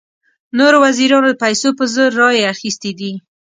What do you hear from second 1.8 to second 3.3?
زور رایې اخیستې دي.